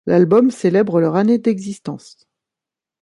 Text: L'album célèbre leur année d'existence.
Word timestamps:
L'album 0.07 0.49
célèbre 0.49 0.99
leur 0.99 1.15
année 1.15 1.37
d'existence. 1.37 2.17